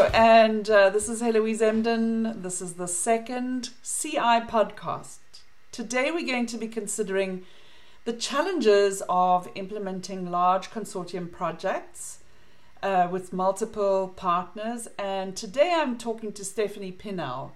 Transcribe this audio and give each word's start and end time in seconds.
Hello, 0.00 0.10
and 0.14 0.70
uh, 0.70 0.88
this 0.88 1.10
is 1.10 1.20
Heloise 1.20 1.60
Emden. 1.60 2.40
This 2.40 2.62
is 2.62 2.74
the 2.74 2.88
second 2.88 3.68
CI 3.82 4.40
podcast. 4.48 5.18
Today 5.72 6.10
we're 6.10 6.26
going 6.26 6.46
to 6.46 6.56
be 6.56 6.68
considering 6.68 7.44
the 8.06 8.14
challenges 8.14 9.02
of 9.10 9.50
implementing 9.54 10.30
large 10.30 10.70
consortium 10.70 11.30
projects 11.30 12.20
uh, 12.82 13.08
with 13.10 13.34
multiple 13.34 14.14
partners. 14.16 14.88
And 14.98 15.36
today 15.36 15.74
I'm 15.76 15.98
talking 15.98 16.32
to 16.32 16.46
Stephanie 16.46 16.92
Pineau, 16.92 17.52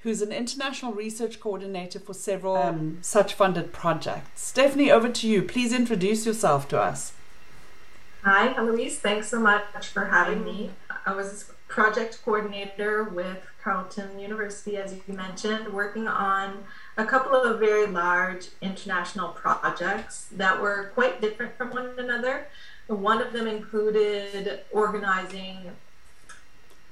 who's 0.00 0.20
an 0.20 0.30
international 0.30 0.92
research 0.92 1.40
coordinator 1.40 2.00
for 2.00 2.12
several 2.12 2.58
um, 2.58 2.98
such 3.00 3.32
funded 3.32 3.72
projects. 3.72 4.42
Stephanie, 4.42 4.90
over 4.90 5.08
to 5.08 5.26
you. 5.26 5.40
Please 5.42 5.72
introduce 5.72 6.26
yourself 6.26 6.68
to 6.68 6.78
us. 6.78 7.14
Hi, 8.24 8.48
Heloise. 8.48 8.98
Thanks 8.98 9.28
so 9.28 9.40
much 9.40 9.86
for 9.86 10.04
having 10.04 10.44
me. 10.44 10.72
I 11.06 11.14
was 11.14 11.50
project 11.68 12.20
coordinator 12.24 13.04
with 13.04 13.38
Carleton 13.62 14.18
University, 14.18 14.76
as 14.76 14.94
you 15.06 15.14
mentioned, 15.14 15.72
working 15.72 16.08
on 16.08 16.64
a 16.96 17.04
couple 17.04 17.34
of 17.34 17.60
very 17.60 17.86
large 17.86 18.48
international 18.60 19.28
projects 19.28 20.28
that 20.32 20.60
were 20.60 20.90
quite 20.94 21.20
different 21.20 21.56
from 21.56 21.70
one 21.70 21.90
another. 21.98 22.48
One 22.86 23.20
of 23.20 23.32
them 23.32 23.46
included 23.46 24.60
organizing 24.72 25.70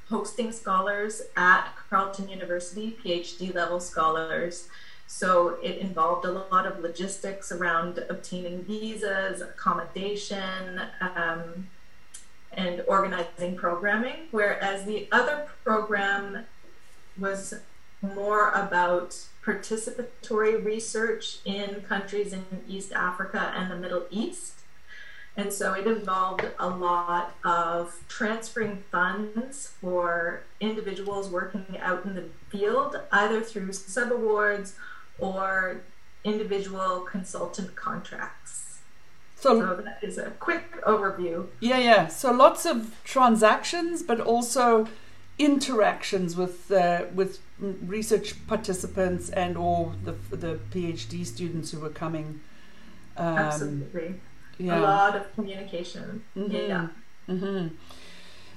hosting 0.08 0.52
scholars 0.52 1.22
at 1.36 1.68
Carleton 1.88 2.28
University, 2.28 2.96
PhD 3.02 3.54
level 3.54 3.80
scholars. 3.80 4.68
So 5.06 5.58
it 5.62 5.78
involved 5.78 6.26
a 6.26 6.32
lot 6.32 6.66
of 6.66 6.80
logistics 6.80 7.50
around 7.52 8.04
obtaining 8.08 8.64
visas, 8.64 9.40
accommodation, 9.40 10.82
um, 11.00 11.68
and 12.56 12.82
organizing 12.88 13.54
programming, 13.54 14.28
whereas 14.30 14.84
the 14.84 15.06
other 15.12 15.46
program 15.62 16.46
was 17.18 17.54
more 18.02 18.50
about 18.50 19.16
participatory 19.44 20.62
research 20.62 21.38
in 21.44 21.82
countries 21.82 22.32
in 22.32 22.44
East 22.66 22.92
Africa 22.92 23.52
and 23.54 23.70
the 23.70 23.76
Middle 23.76 24.06
East. 24.10 24.60
And 25.36 25.52
so 25.52 25.74
it 25.74 25.86
involved 25.86 26.46
a 26.58 26.68
lot 26.68 27.36
of 27.44 28.02
transferring 28.08 28.84
funds 28.90 29.68
for 29.80 30.44
individuals 30.60 31.28
working 31.28 31.76
out 31.78 32.06
in 32.06 32.14
the 32.14 32.24
field, 32.48 32.96
either 33.12 33.42
through 33.42 33.68
subawards 33.68 34.72
or 35.18 35.82
individual 36.24 37.00
consultant 37.00 37.76
contracts. 37.76 38.75
So, 39.36 39.60
so 39.60 39.82
that 39.82 39.98
is 40.02 40.16
a 40.18 40.30
quick 40.40 40.82
overview. 40.84 41.46
Yeah, 41.60 41.78
yeah. 41.78 42.06
So 42.08 42.32
lots 42.32 42.64
of 42.64 42.96
transactions, 43.04 44.02
but 44.02 44.18
also 44.18 44.88
interactions 45.38 46.36
with 46.36 46.70
uh, 46.72 47.04
with 47.14 47.40
research 47.58 48.46
participants 48.46 49.28
and 49.28 49.56
or 49.56 49.92
the 50.04 50.12
the 50.34 50.58
PhD 50.72 51.24
students 51.26 51.70
who 51.70 51.80
were 51.80 51.90
coming. 51.90 52.40
Um, 53.18 53.38
Absolutely. 53.38 54.20
Yeah. 54.58 54.80
A 54.80 54.80
lot 54.80 55.16
of 55.16 55.34
communication. 55.34 56.24
Mm-hmm. 56.34 56.54
Yeah. 56.54 56.88
Mm-hmm. 57.28 57.74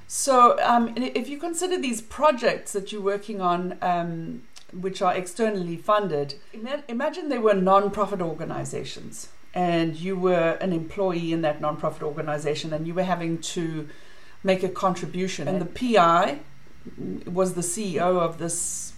So, 0.07 0.57
um, 0.63 0.93
if 0.97 1.29
you 1.29 1.37
consider 1.37 1.77
these 1.77 2.01
projects 2.01 2.71
that 2.71 2.91
you're 2.91 3.01
working 3.01 3.41
on, 3.41 3.77
um, 3.81 4.43
which 4.73 5.01
are 5.01 5.13
externally 5.13 5.75
funded, 5.75 6.35
imagine 6.87 7.29
they 7.29 7.37
were 7.37 7.53
non-profit 7.53 8.21
organizations 8.21 9.29
and 9.53 9.95
you 9.95 10.15
were 10.15 10.57
an 10.61 10.73
employee 10.73 11.33
in 11.33 11.41
that 11.41 11.59
non-profit 11.59 12.03
organization 12.03 12.71
and 12.73 12.87
you 12.87 12.93
were 12.93 13.03
having 13.03 13.39
to 13.39 13.89
make 14.43 14.63
a 14.63 14.69
contribution. 14.69 15.47
And 15.47 15.59
the 15.61 15.65
PI 15.65 16.39
was 17.25 17.53
the 17.53 17.61
CEO 17.61 18.19
of 18.19 18.37
this 18.37 18.93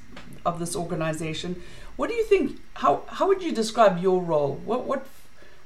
of 0.45 0.59
this 0.59 0.75
organization. 0.75 1.61
What 1.95 2.09
do 2.09 2.15
you 2.15 2.23
think 2.25 2.59
how 2.75 3.03
how 3.07 3.27
would 3.27 3.41
you 3.41 3.51
describe 3.51 4.01
your 4.01 4.21
role? 4.21 4.55
What 4.65 4.85
what 4.85 5.07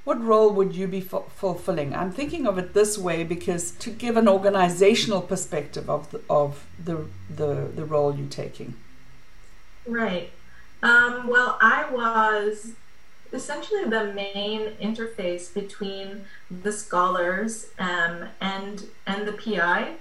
what 0.03 0.23
role 0.23 0.51
would 0.51 0.75
you 0.75 0.87
be 0.87 1.01
fulfilling? 1.01 1.95
I'm 1.95 2.11
thinking 2.11 2.45
of 2.45 2.59
it 2.59 2.75
this 2.75 2.97
way 2.97 3.23
because 3.23 3.71
to 3.71 3.89
give 3.89 4.17
an 4.17 4.27
organizational 4.27 5.21
perspective 5.21 5.89
of 5.89 6.11
the, 6.11 6.21
of 6.29 6.67
the 6.83 7.07
the 7.29 7.69
the 7.75 7.85
role 7.85 8.15
you're 8.15 8.27
taking. 8.27 8.75
Right. 9.87 10.31
Um, 10.83 11.27
well 11.27 11.57
i 11.61 11.89
was 11.89 12.73
essentially 13.35 13.83
the 13.83 14.13
main 14.13 14.71
interface 14.81 15.53
between 15.53 16.25
the 16.49 16.71
scholars 16.71 17.67
um, 17.77 18.29
and 18.39 18.87
and 19.05 19.27
the 19.27 19.33
PI 19.33 19.95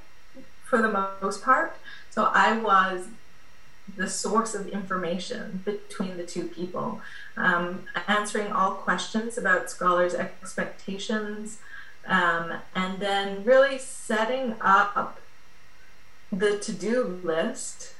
for 0.64 0.80
the 0.80 1.08
most 1.20 1.42
part. 1.42 1.76
So 2.10 2.30
I 2.32 2.56
was 2.56 3.08
the 3.96 4.08
source 4.08 4.54
of 4.54 4.68
information 4.68 5.62
between 5.64 6.16
the 6.16 6.24
two 6.24 6.46
people, 6.46 7.00
um, 7.36 7.84
answering 8.08 8.50
all 8.50 8.72
questions 8.72 9.36
about 9.36 9.70
scholars' 9.70 10.14
expectations, 10.14 11.58
um, 12.06 12.54
and 12.74 12.98
then 13.00 13.44
really 13.44 13.78
setting 13.78 14.54
up 14.60 15.20
the 16.32 16.58
to-do 16.58 17.20
list 17.22 17.93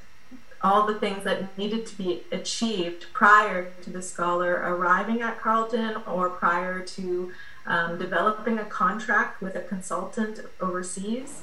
all 0.65 0.87
the 0.87 0.99
things 0.99 1.23
that 1.25 1.57
needed 1.59 1.85
to 1.85 1.97
be 1.99 2.23
achieved 2.33 3.05
prior 3.13 3.71
to 3.83 3.91
the 3.91 4.01
scholar 4.01 4.55
arriving 4.55 5.21
at 5.21 5.39
Carleton 5.39 5.97
or 6.07 6.31
prior 6.31 6.81
to 6.81 7.33
um, 7.67 7.99
developing 7.99 8.59
a 8.59 8.65
contract 8.65 9.43
with 9.43 9.55
a 9.57 9.61
consultant 9.61 10.41
overseas 10.63 11.43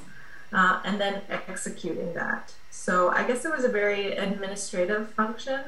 uh, 0.52 0.80
and 0.84 1.00
then 1.00 1.22
executing 1.30 2.12
that. 2.14 2.52
So 2.70 3.10
I 3.10 3.24
guess 3.24 3.44
it 3.44 3.52
was 3.52 3.62
a 3.62 3.68
very 3.68 4.16
administrative 4.16 5.12
function, 5.14 5.60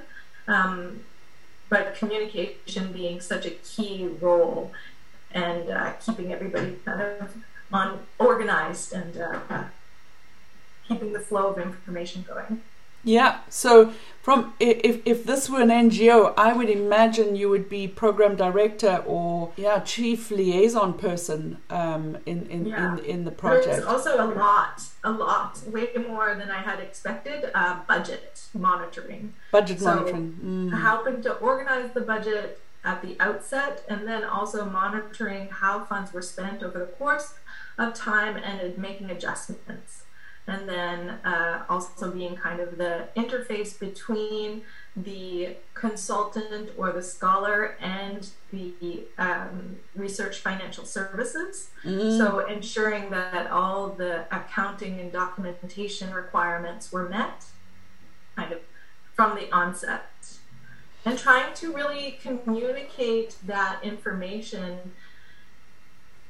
um, 0.48 1.04
but 1.68 1.94
communication 1.94 2.92
being 2.92 3.20
such 3.20 3.46
a 3.46 3.50
key 3.50 4.08
role 4.20 4.72
and 5.30 5.70
uh, 5.70 5.92
keeping 6.04 6.32
everybody 6.32 6.76
kind 6.84 7.00
of 7.00 7.36
on 7.72 8.00
organized 8.18 8.92
and 8.92 9.16
uh, 9.16 9.64
keeping 10.88 11.12
the 11.12 11.20
flow 11.20 11.46
of 11.52 11.58
information 11.58 12.24
going. 12.26 12.60
Yeah. 13.04 13.40
So 13.48 13.92
from 14.24 14.54
if 14.58 15.02
if 15.04 15.24
this 15.24 15.50
were 15.50 15.60
an 15.60 15.68
NGO, 15.68 16.32
I 16.38 16.54
would 16.54 16.70
imagine 16.70 17.36
you 17.36 17.50
would 17.50 17.68
be 17.68 17.86
program 17.86 18.36
director 18.36 19.04
or 19.06 19.52
yeah 19.56 19.80
chief 19.80 20.30
liaison 20.30 20.94
person 20.94 21.58
um, 21.68 22.16
in 22.24 22.46
in, 22.46 22.64
yeah. 22.64 22.96
in 22.96 23.04
in 23.04 23.24
the 23.26 23.30
project. 23.30 23.66
There's 23.66 23.84
also 23.84 24.24
a 24.24 24.28
lot, 24.32 24.82
a 25.04 25.12
lot, 25.12 25.62
way 25.66 25.90
more 26.08 26.34
than 26.34 26.50
I 26.50 26.62
had 26.62 26.80
expected. 26.80 27.50
Uh, 27.54 27.80
budget 27.86 28.46
monitoring. 28.54 29.34
Budget 29.52 29.80
so 29.80 29.94
monitoring. 29.94 30.38
Mm. 30.42 30.80
Helping 30.80 31.20
to 31.22 31.34
organize 31.34 31.92
the 31.92 32.00
budget 32.00 32.62
at 32.82 33.02
the 33.02 33.16
outset, 33.20 33.84
and 33.90 34.08
then 34.08 34.24
also 34.24 34.64
monitoring 34.64 35.48
how 35.48 35.84
funds 35.84 36.14
were 36.14 36.22
spent 36.22 36.62
over 36.62 36.78
the 36.78 36.86
course 36.86 37.34
of 37.76 37.92
time 37.92 38.36
and 38.36 38.78
making 38.78 39.10
adjustments 39.10 40.03
and 40.46 40.68
then 40.68 41.10
uh, 41.24 41.64
also 41.68 42.10
being 42.10 42.36
kind 42.36 42.60
of 42.60 42.76
the 42.76 43.08
interface 43.16 43.78
between 43.78 44.62
the 44.96 45.56
consultant 45.72 46.70
or 46.76 46.92
the 46.92 47.02
scholar 47.02 47.76
and 47.80 48.28
the 48.52 49.04
um, 49.18 49.76
research 49.96 50.38
financial 50.38 50.84
services. 50.84 51.70
Mm. 51.84 52.18
So 52.18 52.46
ensuring 52.46 53.10
that 53.10 53.50
all 53.50 53.90
the 53.90 54.26
accounting 54.34 55.00
and 55.00 55.10
documentation 55.10 56.12
requirements 56.12 56.92
were 56.92 57.08
met 57.08 57.46
kind 58.36 58.52
of 58.52 58.60
from 59.14 59.36
the 59.36 59.50
onset. 59.52 60.10
And 61.06 61.18
trying 61.18 61.52
to 61.54 61.72
really 61.72 62.18
communicate 62.22 63.36
that 63.44 63.80
information 63.82 64.92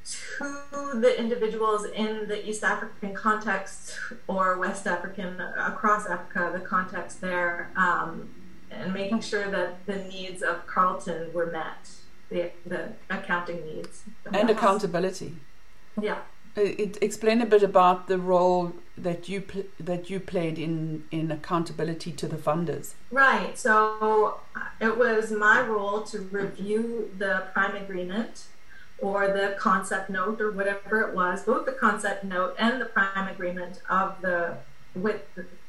to 0.04 0.54
the 1.00 1.18
individuals 1.18 1.84
in 1.84 2.28
the 2.28 2.48
East 2.48 2.62
African 2.62 3.14
context 3.14 3.98
or 4.26 4.58
West 4.58 4.86
African, 4.86 5.40
across 5.40 6.06
Africa, 6.06 6.50
the 6.52 6.60
context 6.60 7.20
there, 7.20 7.70
um, 7.76 8.28
and 8.70 8.92
making 8.92 9.20
sure 9.20 9.50
that 9.50 9.86
the 9.86 9.96
needs 9.96 10.42
of 10.42 10.66
Carleton 10.66 11.32
were 11.32 11.46
met, 11.46 11.90
the, 12.30 12.50
the 12.66 12.92
accounting 13.10 13.64
needs. 13.64 14.02
And 14.32 14.50
accountability. 14.50 15.36
Yeah. 16.00 16.18
It, 16.56 16.98
explain 17.02 17.40
a 17.42 17.46
bit 17.46 17.64
about 17.64 18.06
the 18.06 18.18
role 18.18 18.74
that 18.96 19.28
you 19.28 19.40
pl- 19.40 19.64
that 19.80 20.08
you 20.08 20.20
played 20.20 20.56
in 20.56 21.02
in 21.10 21.32
accountability 21.32 22.12
to 22.12 22.28
the 22.28 22.36
funders. 22.36 22.94
Right. 23.10 23.58
So 23.58 24.38
it 24.80 24.96
was 24.96 25.32
my 25.32 25.60
role 25.62 26.02
to 26.02 26.20
review 26.20 27.10
the 27.18 27.48
prime 27.52 27.74
agreement 27.74 28.44
or 28.98 29.28
the 29.28 29.56
concept 29.58 30.08
note 30.08 30.40
or 30.40 30.50
whatever 30.50 31.00
it 31.02 31.14
was, 31.14 31.42
both 31.44 31.66
the 31.66 31.72
concept 31.72 32.24
note 32.24 32.54
and 32.58 32.80
the 32.80 32.86
prime 32.86 33.28
agreement 33.28 33.80
of 33.88 34.20
the 34.22 34.56
with 34.94 35.22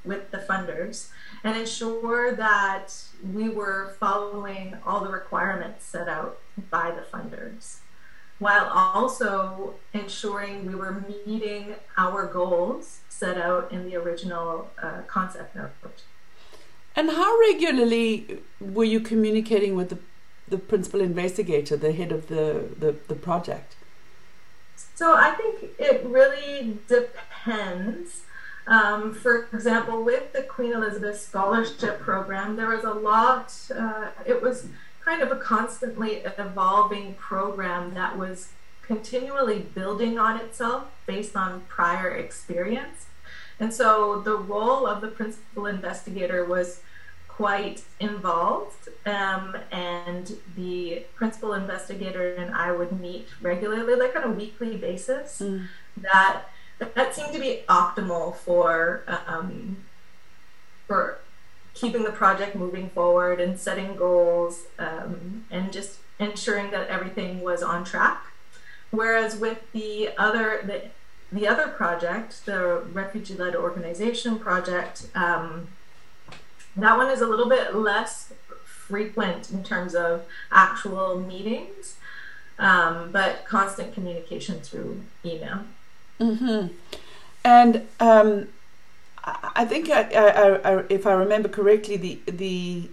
with 0.04 0.30
the 0.30 0.38
funders, 0.38 1.10
and 1.44 1.58
ensure 1.58 2.36
that 2.36 2.94
we 3.34 3.50
were 3.50 3.96
following 4.00 4.78
all 4.86 5.04
the 5.04 5.10
requirements 5.10 5.84
set 5.86 6.08
out 6.08 6.38
by 6.70 6.92
the 6.92 7.02
funders. 7.02 7.80
while 8.40 8.70
also 8.74 9.76
ensuring 9.94 10.66
we 10.66 10.76
were 10.76 11.04
meeting 11.26 11.76
our 11.98 12.26
goals 12.28 13.00
set 13.08 13.38
out 13.38 13.72
in 13.72 13.86
the 13.86 13.96
original 13.96 14.70
uh, 14.82 15.02
concept 15.08 15.56
note. 15.56 15.72
And 16.96 17.12
how 17.12 17.38
regularly 17.40 18.42
were 18.60 18.84
you 18.84 19.00
communicating 19.00 19.76
with 19.76 19.90
the, 19.90 20.00
the 20.48 20.58
principal 20.58 21.02
investigator, 21.02 21.76
the 21.76 21.92
head 21.92 22.12
of 22.12 22.28
the, 22.28 22.70
the, 22.80 22.96
the 23.08 23.16
project? 23.16 23.76
So 24.96 25.16
I 25.16 25.32
think 25.32 25.72
it 25.80 26.06
really 26.06 26.78
depends. 26.88 28.22
Um, 28.68 29.14
for 29.14 29.48
example, 29.54 30.04
with 30.04 30.34
the 30.34 30.42
Queen 30.42 30.74
Elizabeth 30.74 31.20
Scholarship 31.20 32.00
Program, 32.00 32.56
there 32.56 32.70
was 32.70 32.84
a 32.84 32.94
lot, 32.94 33.54
uh, 33.76 34.10
it 34.26 34.42
was 34.42 34.68
kind 35.04 35.22
of 35.22 35.32
a 35.32 35.36
constantly 35.36 36.24
evolving 36.38 37.14
program 37.16 37.94
that 37.94 38.18
was 38.18 38.50
continually 38.82 39.60
building 39.60 40.18
on 40.18 40.40
itself 40.40 40.86
based 41.06 41.36
on 41.36 41.62
prior 41.68 42.10
experience. 42.10 43.06
And 43.60 43.74
so 43.74 44.20
the 44.22 44.36
role 44.36 44.86
of 44.88 45.02
the 45.02 45.08
principal 45.08 45.66
investigator 45.66 46.44
was 46.44 46.82
quite 47.36 47.84
involved, 48.00 48.88
um, 49.06 49.58
and 49.72 50.38
the 50.56 51.04
principal 51.16 51.54
investigator 51.54 52.34
and 52.34 52.56
I 52.56 52.72
would 52.72 52.98
meet 53.00 53.28
regularly, 53.42 53.96
like 53.96 54.16
on 54.16 54.24
a 54.24 54.32
weekly 54.32 54.78
basis. 54.78 55.42
Mm. 55.42 55.68
That 55.98 56.44
that 56.80 57.16
seemed 57.16 57.34
to 57.34 57.40
be 57.40 57.64
optimal 57.68 58.36
for 58.36 59.04
um, 59.28 59.78
for 60.88 61.20
keeping 61.74 62.04
the 62.04 62.12
project 62.12 62.56
moving 62.56 62.90
forward 62.90 63.42
and 63.42 63.60
setting 63.60 63.96
goals 63.96 64.64
um, 64.80 65.46
and 65.52 65.74
just 65.74 66.00
ensuring 66.20 66.72
that 66.72 66.88
everything 66.88 67.42
was 67.42 67.62
on 67.62 67.84
track. 67.84 68.24
Whereas 68.92 69.36
with 69.36 69.60
the 69.74 70.12
other 70.18 70.62
the, 70.66 71.38
the 71.38 71.48
other 71.48 71.68
project, 71.68 72.46
the 72.46 72.84
refugee-led 72.94 73.56
organization 73.56 74.40
project, 74.40 75.08
um, 75.16 75.68
that 76.78 76.98
one 76.98 77.10
is 77.10 77.22
a 77.22 77.28
little 77.28 77.48
bit 77.48 77.76
less 77.76 78.34
frequent 78.64 79.50
in 79.52 79.64
terms 79.64 79.96
of 79.96 80.26
actual 80.52 81.20
meetings, 81.20 81.96
um, 82.60 83.12
but 83.12 83.46
constant 83.46 83.94
communication 83.94 84.60
through 84.60 85.02
email. 85.24 85.62
Mm-hmm. 86.20 86.68
And 87.44 87.88
um, 88.00 88.48
I 89.24 89.66
think 89.66 89.90
I, 89.90 90.04
I, 90.12 90.80
I, 90.80 90.84
if 90.90 91.08
I 91.08 91.14
remember 91.14 91.50
correctly, 91.50 91.98
the 91.98 92.20
the 92.26 92.90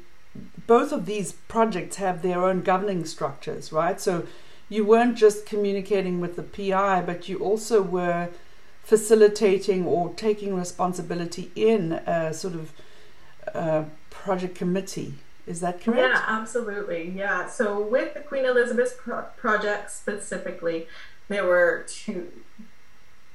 both 0.67 0.93
of 0.93 1.07
these 1.07 1.33
projects 1.33 1.97
have 1.97 2.23
their 2.23 2.43
own 2.43 2.63
governing 2.63 3.05
structures, 3.05 3.73
right? 3.73 4.01
So 4.01 4.27
you 4.69 4.85
weren't 4.85 5.17
just 5.17 5.45
communicating 5.45 6.21
with 6.21 6.37
the 6.37 6.43
PI, 6.43 7.03
but 7.03 7.29
you 7.29 7.39
also 7.39 7.83
were 7.83 8.31
facilitating 8.83 9.87
or 9.87 10.15
taking 10.15 10.55
responsibility 10.55 11.51
in 11.55 11.93
a 11.93 12.33
sort 12.33 12.55
of 12.55 12.73
uh, 13.55 13.85
project 14.11 14.55
committee. 14.55 15.15
Is 15.47 15.61
that 15.61 15.81
correct? 15.81 16.01
Yeah, 16.01 16.23
absolutely. 16.27 17.11
Yeah. 17.11 17.49
So 17.49 17.81
with 17.81 18.15
the 18.15 18.21
Queen 18.21 18.45
Elizabeth 18.45 18.97
pro- 18.99 19.23
project 19.37 19.91
specifically, 19.91 20.87
there 21.29 21.45
were 21.45 21.85
two 21.89 22.31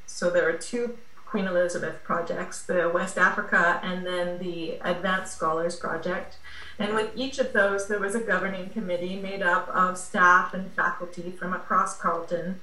so 0.05 0.29
there 0.29 0.47
are 0.49 0.57
two 0.57 0.97
Queen 1.27 1.45
Elizabeth 1.45 2.01
projects, 2.03 2.63
the 2.63 2.89
West 2.89 3.17
Africa 3.17 3.79
and 3.83 4.05
then 4.05 4.39
the 4.39 4.79
Advanced 4.81 5.35
Scholars 5.35 5.75
Project. 5.75 6.37
And 6.79 6.95
with 6.95 7.11
each 7.15 7.37
of 7.37 7.51
those, 7.51 7.87
there 7.87 7.99
was 7.99 8.15
a 8.15 8.21
governing 8.21 8.69
committee 8.69 9.17
made 9.17 9.41
up 9.41 9.67
of 9.67 9.97
staff 9.97 10.53
and 10.53 10.71
faculty 10.71 11.31
from 11.31 11.53
across 11.53 11.99
Carleton. 11.99 12.61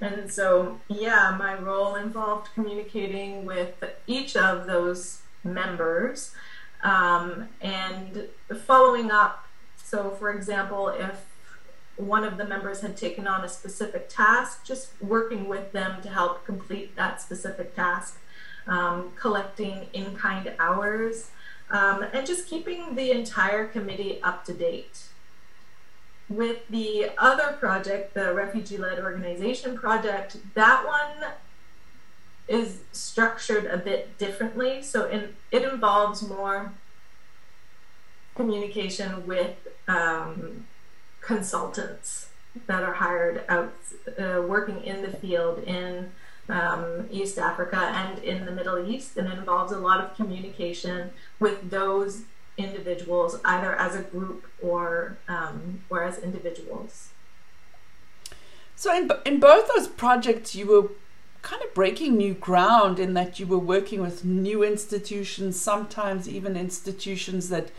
And 0.00 0.32
so, 0.32 0.80
yeah, 0.88 1.34
my 1.36 1.58
role 1.58 1.96
involved 1.96 2.50
communicating 2.54 3.44
with 3.44 3.82
each 4.06 4.36
of 4.36 4.66
those 4.66 5.22
members 5.42 6.32
um, 6.84 7.48
and 7.60 8.28
following 8.66 9.10
up. 9.10 9.46
So, 9.76 10.10
for 10.10 10.32
example, 10.32 10.88
if 10.88 11.26
one 11.96 12.24
of 12.24 12.36
the 12.36 12.44
members 12.44 12.80
had 12.80 12.96
taken 12.96 13.26
on 13.26 13.44
a 13.44 13.48
specific 13.48 14.08
task, 14.08 14.64
just 14.64 14.90
working 15.00 15.48
with 15.48 15.72
them 15.72 16.02
to 16.02 16.08
help 16.08 16.44
complete 16.44 16.94
that 16.96 17.20
specific 17.20 17.74
task, 17.74 18.20
um, 18.66 19.12
collecting 19.16 19.86
in 19.92 20.14
kind 20.14 20.52
hours, 20.58 21.30
um, 21.70 22.04
and 22.12 22.26
just 22.26 22.48
keeping 22.48 22.94
the 22.94 23.10
entire 23.10 23.66
committee 23.66 24.20
up 24.22 24.44
to 24.44 24.52
date. 24.52 25.04
With 26.28 26.66
the 26.68 27.10
other 27.18 27.52
project, 27.52 28.14
the 28.14 28.32
refugee 28.34 28.78
led 28.78 28.98
organization 28.98 29.76
project, 29.76 30.36
that 30.54 30.84
one 30.86 31.32
is 32.48 32.80
structured 32.92 33.66
a 33.66 33.76
bit 33.76 34.18
differently. 34.18 34.82
So 34.82 35.08
in, 35.08 35.34
it 35.50 35.62
involves 35.62 36.26
more 36.26 36.72
communication 38.34 39.26
with 39.26 39.56
um, 39.88 40.66
consultants 41.20 42.28
that 42.66 42.82
are 42.82 42.94
hired 42.94 43.44
out 43.48 43.74
uh, 44.18 44.42
working 44.46 44.82
in 44.84 45.02
the 45.02 45.10
field 45.10 45.62
in 45.64 46.12
um, 46.48 47.06
East 47.10 47.38
Africa 47.38 47.76
and 47.76 48.18
in 48.18 48.44
the 48.44 48.52
Middle 48.52 48.86
East, 48.88 49.16
and 49.16 49.28
it 49.28 49.38
involves 49.38 49.72
a 49.72 49.78
lot 49.78 50.04
of 50.04 50.14
communication 50.14 51.10
with 51.40 51.70
those 51.70 52.22
individuals, 52.56 53.40
either 53.44 53.74
as 53.74 53.96
a 53.96 54.02
group 54.02 54.44
or 54.62 55.18
um, 55.26 55.82
or 55.90 56.04
as 56.04 56.18
individuals. 56.18 57.08
So, 58.76 58.94
in 58.94 59.10
in 59.24 59.40
both 59.40 59.68
those 59.74 59.88
projects, 59.88 60.54
you 60.54 60.66
were 60.66 60.88
kind 61.44 61.62
of 61.62 61.74
breaking 61.74 62.16
new 62.16 62.32
ground 62.32 62.98
in 62.98 63.12
that 63.14 63.38
you 63.38 63.46
were 63.46 63.58
working 63.58 64.00
with 64.00 64.24
new 64.24 64.64
institutions, 64.64 65.60
sometimes 65.60 66.26
even 66.26 66.56
institutions 66.56 67.50
that 67.50 67.70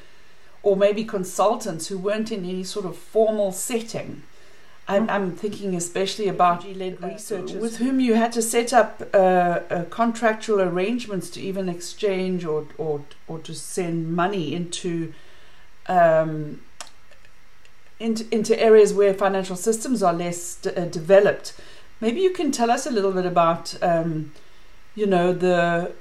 or 0.61 0.75
maybe 0.75 1.03
consultants 1.03 1.87
who 1.87 1.97
weren't 1.97 2.31
in 2.31 2.43
any 2.45 2.63
sort 2.63 2.85
of 2.85 2.95
formal 2.95 3.51
setting. 3.51 4.23
I'm, 4.87 5.09
I'm 5.09 5.35
thinking 5.35 5.75
especially 5.75 6.27
about 6.27 6.63
led 6.77 7.03
uh, 7.03 7.07
researchers 7.07 7.59
with 7.59 7.77
whom 7.77 7.99
you 7.99 8.13
had 8.13 8.31
to 8.33 8.41
set 8.41 8.71
up 8.71 9.01
uh, 9.13 9.17
uh, 9.17 9.85
contractual 9.89 10.61
arrangements 10.61 11.29
to 11.31 11.41
even 11.41 11.67
exchange 11.67 12.45
or, 12.45 12.67
or, 12.77 13.03
or 13.27 13.39
to 13.39 13.55
send 13.55 14.15
money 14.15 14.53
into, 14.53 15.11
um, 15.87 16.61
into, 17.99 18.27
into 18.31 18.59
areas 18.59 18.93
where 18.93 19.13
financial 19.13 19.55
systems 19.55 20.03
are 20.03 20.13
less 20.13 20.55
d- 20.55 20.69
uh, 20.69 20.85
developed. 20.85 21.53
Maybe 22.01 22.21
you 22.21 22.31
can 22.31 22.51
tell 22.51 22.69
us 22.69 22.85
a 22.85 22.91
little 22.91 23.11
bit 23.11 23.25
about, 23.25 23.75
um, 23.81 24.33
you 24.95 25.05
know, 25.05 25.33
the 25.33 25.93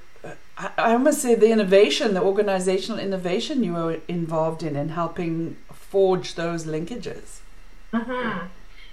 I, 0.56 0.92
almost 0.92 1.20
say 1.22 1.34
the 1.34 1.50
innovation, 1.50 2.14
the 2.14 2.22
organizational 2.22 2.98
innovation 2.98 3.64
you 3.64 3.72
were 3.72 4.00
involved 4.06 4.62
in 4.62 4.76
in 4.76 4.90
helping 4.90 5.56
forge 5.72 6.34
those 6.34 6.64
linkages. 6.64 7.40
Mm-hmm. 7.92 8.46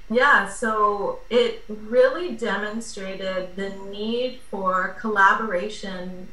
Yeah, 0.09 0.49
so 0.49 1.19
it 1.29 1.63
really 1.67 2.35
demonstrated 2.35 3.55
the 3.55 3.69
need 3.69 4.39
for 4.49 4.95
collaboration 4.99 6.27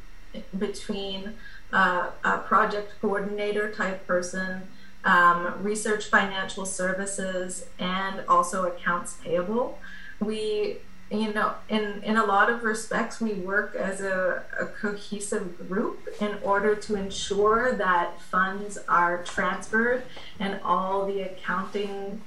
between 0.57 1.35
uh, 1.71 2.09
a 2.23 2.39
project 2.39 2.93
coordinator 2.99 3.71
type 3.71 4.05
person, 4.05 4.63
um, 5.05 5.63
research 5.63 6.05
financial 6.05 6.65
services, 6.65 7.67
and 7.77 8.21
also 8.27 8.65
accounts 8.65 9.17
payable. 9.23 9.79
We 10.19 10.79
you 11.11 11.33
know, 11.33 11.55
in, 11.67 12.03
in 12.03 12.17
a 12.17 12.25
lot 12.25 12.51
of 12.51 12.63
respects, 12.63 13.19
we 13.19 13.33
work 13.33 13.75
as 13.75 13.99
a, 13.99 14.43
a, 14.59 14.65
cohesive 14.65 15.67
group 15.67 16.07
in 16.21 16.37
order 16.43 16.75
to 16.75 16.95
ensure 16.95 17.73
that 17.73 18.21
funds 18.21 18.77
are 18.87 19.23
transferred 19.23 20.03
and 20.39 20.59
all 20.63 21.07
the 21.07 21.21
accounting 21.21 22.21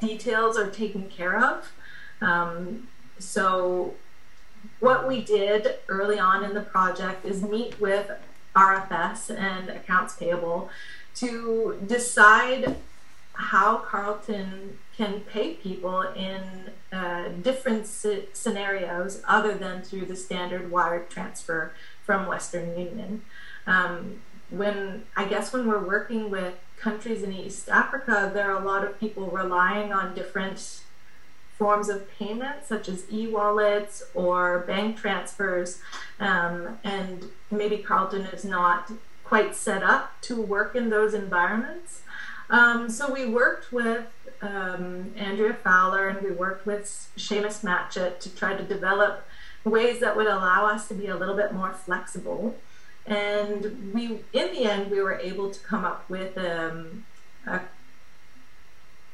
details 0.00 0.56
are 0.56 0.70
taken 0.70 1.10
care 1.10 1.38
of. 1.38 1.70
Um, 2.22 2.88
so, 3.18 3.94
what 4.80 5.06
we 5.06 5.22
did 5.22 5.74
early 5.88 6.18
on 6.18 6.44
in 6.44 6.54
the 6.54 6.62
project 6.62 7.26
is 7.26 7.42
meet 7.42 7.78
with 7.78 8.10
RFS 8.56 9.36
and 9.36 9.68
accounts 9.68 10.14
payable 10.14 10.70
to 11.16 11.78
decide 11.86 12.76
how 13.38 13.76
Carleton 13.76 14.78
can 14.96 15.20
pay 15.20 15.54
people 15.54 16.02
in 16.02 16.70
uh, 16.92 17.28
different 17.40 17.86
scenarios 17.86 19.22
other 19.28 19.54
than 19.54 19.80
through 19.82 20.06
the 20.06 20.16
standard 20.16 20.70
wire 20.70 21.04
transfer 21.08 21.72
from 22.04 22.26
Western 22.26 22.76
Union. 22.76 23.22
Um, 23.66 24.22
when 24.50 25.04
I 25.16 25.26
guess 25.26 25.52
when 25.52 25.68
we're 25.68 25.86
working 25.86 26.30
with 26.30 26.54
countries 26.78 27.22
in 27.22 27.32
East 27.32 27.68
Africa, 27.68 28.30
there 28.34 28.52
are 28.52 28.60
a 28.60 28.64
lot 28.64 28.84
of 28.84 28.98
people 28.98 29.28
relying 29.28 29.92
on 29.92 30.14
different 30.16 30.80
forms 31.56 31.88
of 31.88 32.10
payment, 32.18 32.64
such 32.64 32.88
as 32.88 33.04
e-wallets 33.10 34.02
or 34.14 34.60
bank 34.60 34.96
transfers, 34.96 35.80
um, 36.18 36.78
and 36.82 37.26
maybe 37.50 37.78
Carleton 37.78 38.22
is 38.26 38.44
not 38.44 38.90
quite 39.24 39.54
set 39.54 39.82
up 39.82 40.20
to 40.22 40.40
work 40.40 40.74
in 40.74 40.88
those 40.88 41.14
environments. 41.14 42.02
Um, 42.50 42.88
so 42.88 43.12
we 43.12 43.26
worked 43.26 43.72
with 43.72 44.06
um, 44.40 45.12
Andrea 45.16 45.54
Fowler 45.54 46.08
and 46.08 46.22
we 46.22 46.30
worked 46.30 46.66
with 46.66 46.84
Seamus 47.16 47.62
Matchett 47.62 48.20
to 48.20 48.34
try 48.34 48.54
to 48.54 48.62
develop 48.62 49.26
ways 49.64 50.00
that 50.00 50.16
would 50.16 50.26
allow 50.26 50.66
us 50.66 50.88
to 50.88 50.94
be 50.94 51.08
a 51.08 51.16
little 51.16 51.36
bit 51.36 51.52
more 51.52 51.72
flexible. 51.72 52.56
And 53.04 53.92
we, 53.92 54.20
in 54.32 54.52
the 54.52 54.64
end, 54.64 54.90
we 54.90 55.00
were 55.00 55.18
able 55.18 55.50
to 55.50 55.60
come 55.60 55.84
up 55.84 56.08
with 56.08 56.36
um, 56.38 57.04
a 57.46 57.60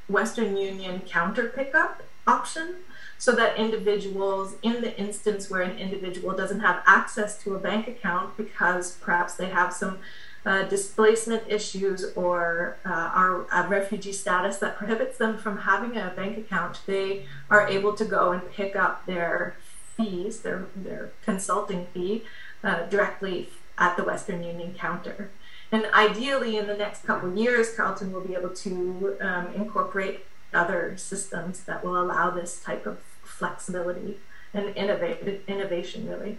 Western 0.09 0.57
Union 0.57 1.01
counter 1.07 1.49
pickup 1.49 2.03
option 2.27 2.77
so 3.19 3.33
that 3.33 3.57
individuals, 3.57 4.57
in 4.63 4.81
the 4.81 4.99
instance 4.99 5.49
where 5.49 5.63
an 5.63 5.79
individual 5.79 6.37
doesn't 6.37 6.61
have 6.61 6.83
access 6.87 7.39
to 7.43 7.55
a 7.55 7.59
bank 7.59 7.87
account 7.87 8.37
because 8.37 8.97
perhaps 8.97 9.35
they 9.35 9.47
have 9.47 9.73
some 9.73 9.99
uh, 10.47 10.63
displacement 10.65 11.43
issues 11.49 12.05
or 12.15 12.77
uh, 12.85 12.91
are 12.91 13.47
a 13.51 13.67
refugee 13.69 14.13
status 14.13 14.59
that 14.59 14.77
prohibits 14.77 15.17
them 15.19 15.39
from 15.39 15.59
having 15.59 15.97
a 15.97 16.13
bank 16.15 16.37
account, 16.37 16.81
they 16.87 17.25
are 17.51 17.67
able 17.67 17.95
to 17.95 18.05
go 18.05 18.33
and 18.33 18.51
pick 18.53 18.77
up 18.77 19.07
their 19.07 19.57
fees, 19.97 20.41
their, 20.41 20.67
their 20.77 21.13
consulting 21.25 21.87
fee, 21.95 22.25
uh, 22.63 22.85
directly 22.87 23.49
at 23.79 23.97
the 23.97 24.05
Western 24.05 24.43
Union 24.43 24.75
counter. 24.79 25.31
And 25.73 25.87
ideally, 25.95 26.57
in 26.57 26.67
the 26.67 26.77
next 26.77 27.05
couple 27.05 27.31
of 27.31 27.37
years, 27.37 27.75
Carleton 27.75 28.13
will 28.13 28.21
be 28.21 28.35
able 28.35 28.51
to 28.51 29.17
um, 29.21 29.53
incorporate 29.55 30.25
other 30.53 30.97
systems 30.97 31.61
that 31.65 31.85
will 31.85 32.01
allow 32.01 32.31
this 32.31 32.63
type 32.63 32.87
of 32.87 32.99
flexibility 33.23 34.19
and 34.53 34.69
innovation, 34.77 36.09
really. 36.09 36.39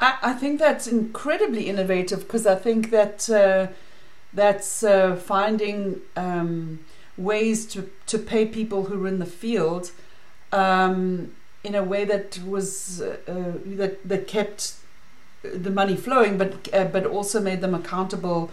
I, 0.00 0.18
I 0.22 0.32
think 0.32 0.58
that's 0.58 0.86
incredibly 0.86 1.68
innovative 1.68 2.20
because 2.20 2.46
I 2.46 2.54
think 2.54 2.90
that 2.90 3.28
uh, 3.30 3.68
that's 4.32 4.82
uh, 4.82 5.16
finding 5.16 6.00
um, 6.16 6.80
ways 7.16 7.66
to, 7.66 7.90
to 8.06 8.18
pay 8.18 8.46
people 8.46 8.84
who 8.84 9.04
are 9.04 9.08
in 9.08 9.18
the 9.18 9.26
field 9.26 9.92
um, 10.52 11.32
in 11.62 11.74
a 11.74 11.84
way 11.84 12.04
that 12.04 12.38
was 12.44 13.02
uh, 13.02 13.16
uh 13.28 13.52
that 13.64 14.08
that 14.08 14.26
kept 14.26 14.74
the 15.42 15.70
money 15.70 15.96
flowing, 15.96 16.38
but 16.38 16.68
uh, 16.72 16.84
but 16.84 17.06
also 17.06 17.40
made 17.40 17.60
them 17.60 17.74
accountable 17.74 18.50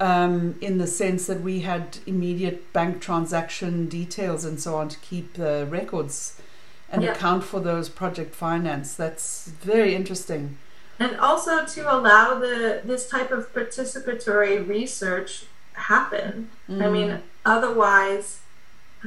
um, 0.00 0.56
in 0.60 0.78
the 0.78 0.86
sense 0.86 1.26
that 1.26 1.40
we 1.40 1.60
had 1.60 1.98
immediate 2.06 2.72
bank 2.72 3.00
transaction 3.00 3.86
details 3.88 4.44
and 4.44 4.60
so 4.60 4.76
on 4.76 4.88
to 4.88 4.98
keep 4.98 5.34
the 5.34 5.66
records 5.70 6.40
and 6.88 7.02
yeah. 7.02 7.12
account 7.12 7.44
for 7.44 7.60
those 7.60 7.88
project 7.88 8.34
finance. 8.34 8.94
That's 8.94 9.48
very 9.48 9.94
interesting. 9.94 10.58
And 11.02 11.20
also 11.20 11.64
to 11.64 11.92
allow 11.92 12.38
the 12.38 12.80
this 12.84 13.08
type 13.08 13.30
of 13.30 13.52
participatory 13.54 14.66
research 14.66 15.44
happen. 15.74 16.50
Mm. 16.68 16.84
I 16.84 16.90
mean, 16.90 17.22
otherwise 17.44 18.40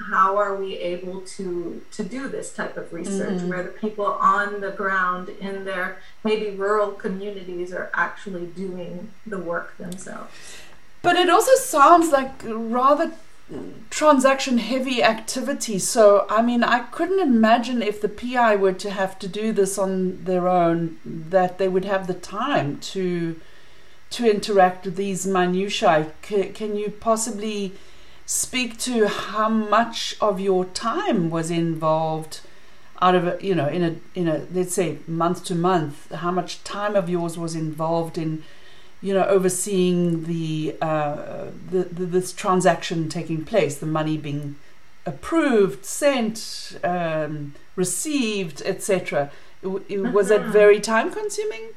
how 0.10 0.38
are 0.38 0.56
we 0.56 0.76
able 0.78 1.22
to 1.22 1.82
to 1.92 2.04
do 2.04 2.28
this 2.28 2.54
type 2.54 2.76
of 2.76 2.92
research 2.92 3.38
mm-hmm. 3.38 3.50
where 3.50 3.64
the 3.64 3.70
people 3.70 4.06
on 4.06 4.60
the 4.60 4.72
ground 4.72 5.30
in 5.30 5.66
their 5.66 5.98
maybe 6.24 6.50
rural 6.50 6.92
communities 6.92 7.74
are 7.74 7.90
actually 7.94 8.46
doing 8.46 9.10
the 9.26 9.38
work 9.38 9.78
themselves 9.78 10.32
but 11.02 11.16
it 11.16 11.30
also 11.30 11.56
sounds 11.56 12.12
like 12.12 12.32
rather 12.44 13.14
transaction 13.90 14.58
heavy 14.58 15.04
activity. 15.04 15.78
So 15.80 16.26
i 16.30 16.42
mean 16.42 16.64
i 16.64 16.80
couldn't 16.80 17.20
imagine 17.20 17.82
if 17.82 18.02
the 18.02 18.10
pi 18.10 18.56
were 18.56 18.74
to 18.74 18.90
have 18.90 19.20
to 19.20 19.28
do 19.28 19.52
this 19.52 19.78
on 19.78 20.24
their 20.24 20.48
own 20.48 20.98
that 21.06 21.58
they 21.58 21.68
would 21.68 21.86
have 21.86 22.08
the 22.08 22.14
time 22.14 22.80
to 22.80 23.40
to 24.12 24.30
interact 24.30 24.86
with 24.86 24.96
these 24.96 25.28
minutiae. 25.28 26.12
C- 26.24 26.50
can 26.50 26.76
you 26.76 26.90
possibly 26.90 27.74
speak 28.26 28.78
to 28.80 29.08
how 29.08 29.50
much 29.50 30.16
of 30.20 30.40
your 30.40 30.66
time 30.66 31.30
was 31.30 31.52
involved 31.52 32.42
out 33.02 33.14
of 33.14 33.28
a, 33.28 33.38
you 33.42 33.54
know 33.54 33.68
in 33.68 33.84
a 33.84 34.20
in 34.20 34.28
a 34.28 34.48
let's 34.52 34.74
say 34.74 34.98
month 35.08 35.44
to 35.46 35.56
month? 35.56 36.12
How 36.12 36.32
much 36.32 36.64
time 36.64 36.96
of 36.96 37.10
yours 37.10 37.38
was 37.38 37.54
involved 37.54 38.18
in 38.18 38.44
you 39.06 39.14
know 39.14 39.26
overseeing 39.26 40.24
the, 40.24 40.76
uh, 40.82 41.46
the, 41.70 41.84
the 41.84 42.06
this 42.06 42.34
transaction 42.34 43.08
taking 43.08 43.46
place 43.46 43.78
the 43.78 43.86
money 43.86 44.18
being 44.18 44.56
approved 45.06 45.86
sent 45.86 46.80
um, 46.84 47.54
received 47.76 48.64
etc 48.66 49.30
was 49.66 50.32
it 50.32 50.42
mm-hmm. 50.42 50.52
very 50.52 50.80
time 50.80 51.12
consuming? 51.12 51.70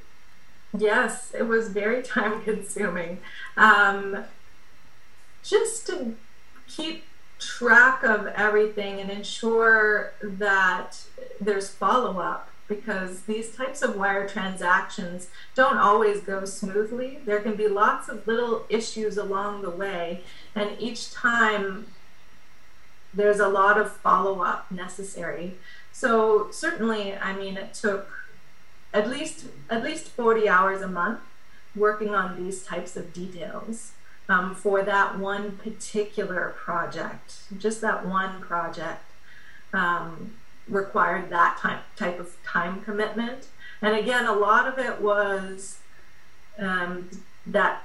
Yes 0.77 1.33
it 1.35 1.45
was 1.45 1.69
very 1.69 2.03
time 2.17 2.43
consuming. 2.43 3.19
Um, 3.57 4.25
just 5.43 5.87
to 5.89 6.17
keep 6.67 7.05
track 7.39 8.03
of 8.03 8.27
everything 8.29 9.01
and 9.01 9.11
ensure 9.11 10.13
that 10.23 11.05
there's 11.41 11.71
follow 11.71 12.19
up 12.19 12.48
because 12.69 13.23
these 13.23 13.55
types 13.55 13.83
of 13.83 13.97
wire 13.97 14.29
transactions 14.29 15.29
don't 15.55 15.79
always 15.79 16.21
go 16.21 16.45
smoothly. 16.45 17.19
There 17.25 17.41
can 17.41 17.55
be 17.55 17.67
lots 17.67 18.09
of 18.09 18.27
little 18.27 18.67
issues 18.69 19.17
along 19.17 19.63
the 19.63 19.71
way, 19.71 20.23
and 20.55 20.71
each 20.79 21.13
time 21.13 21.87
there's 23.13 23.41
a 23.41 23.49
lot 23.49 23.79
of 23.79 23.91
follow 23.91 24.43
up 24.43 24.71
necessary. 24.71 25.55
So 25.93 26.51
certainly, 26.51 27.17
I 27.17 27.35
mean, 27.35 27.57
it 27.57 27.75
took 27.75 28.11
at 28.93 29.09
least 29.09 29.47
at 29.71 29.83
least 29.83 30.09
40 30.09 30.49
hours 30.49 30.83
a 30.83 30.89
month 30.89 31.21
working 31.75 32.15
on 32.15 32.43
these 32.43 32.63
types 32.63 32.97
of 32.97 33.13
details 33.13 33.93
um, 34.29 34.55
for 34.55 34.83
that 34.83 35.19
one 35.19 35.53
particular 35.53 36.55
project. 36.57 37.43
Just 37.59 37.81
that 37.81 38.07
one 38.07 38.41
project 38.41 39.05
um, 39.73 40.35
required 40.69 41.31
that 41.31 41.59
type, 41.59 41.83
type 41.97 42.19
of 42.21 42.37
time 42.45 42.81
commitment. 42.83 43.49
And 43.81 43.95
again, 43.95 44.27
a 44.27 44.33
lot 44.33 44.67
of 44.67 44.79
it 44.79 45.01
was 45.01 45.79
um, 46.59 47.11
that 47.47 47.85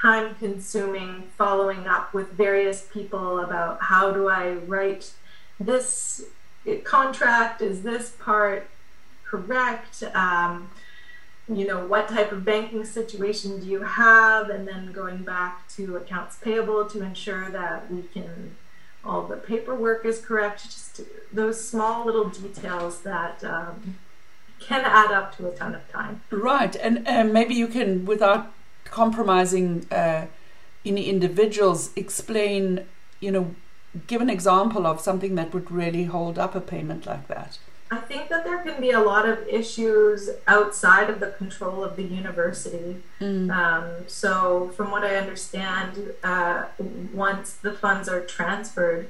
time 0.00 0.34
consuming 0.36 1.24
following 1.36 1.86
up 1.86 2.14
with 2.14 2.32
various 2.32 2.86
people 2.92 3.40
about 3.40 3.82
how 3.82 4.12
do 4.12 4.28
I 4.28 4.52
write 4.52 5.12
this 5.58 6.24
contract? 6.84 7.62
Is 7.62 7.82
this 7.82 8.10
part 8.10 8.68
correct? 9.24 10.02
Um, 10.14 10.70
you 11.48 11.66
know, 11.66 11.86
what 11.86 12.08
type 12.08 12.30
of 12.30 12.44
banking 12.44 12.84
situation 12.84 13.60
do 13.60 13.66
you 13.66 13.82
have? 13.82 14.50
And 14.50 14.68
then 14.68 14.92
going 14.92 15.24
back 15.24 15.66
to 15.70 15.96
accounts 15.96 16.36
payable 16.36 16.84
to 16.86 17.02
ensure 17.02 17.50
that 17.50 17.90
we 17.90 18.02
can, 18.02 18.56
all 19.04 19.22
the 19.22 19.36
paperwork 19.36 20.04
is 20.04 20.20
correct. 20.20 20.60
Just 20.98 21.08
those 21.32 21.68
small 21.68 22.04
little 22.06 22.28
details 22.28 23.02
that 23.02 23.44
um, 23.44 23.98
can 24.58 24.82
add 24.84 25.12
up 25.12 25.36
to 25.36 25.48
a 25.48 25.54
ton 25.54 25.74
of 25.74 25.88
time. 25.90 26.22
Right. 26.30 26.74
And 26.76 27.06
uh, 27.06 27.24
maybe 27.24 27.54
you 27.54 27.68
can, 27.68 28.04
without 28.04 28.52
compromising 28.84 29.86
uh, 29.90 30.26
any 30.84 31.08
individuals, 31.08 31.90
explain, 31.96 32.86
you 33.20 33.30
know, 33.30 33.54
give 34.06 34.20
an 34.20 34.30
example 34.30 34.86
of 34.86 35.00
something 35.00 35.34
that 35.34 35.52
would 35.52 35.70
really 35.70 36.04
hold 36.04 36.38
up 36.38 36.54
a 36.54 36.60
payment 36.60 37.06
like 37.06 37.28
that. 37.28 37.58
I 37.90 37.96
think 37.96 38.28
that 38.28 38.44
there 38.44 38.58
can 38.58 38.80
be 38.82 38.90
a 38.90 39.00
lot 39.00 39.26
of 39.26 39.48
issues 39.48 40.28
outside 40.46 41.08
of 41.08 41.20
the 41.20 41.28
control 41.28 41.82
of 41.82 41.96
the 41.96 42.02
university. 42.02 42.96
Mm. 43.18 43.50
Um, 43.50 44.04
so, 44.06 44.68
from 44.76 44.90
what 44.90 45.04
I 45.04 45.16
understand, 45.16 46.12
uh, 46.22 46.66
once 47.14 47.52
the 47.54 47.72
funds 47.72 48.06
are 48.06 48.20
transferred, 48.20 49.08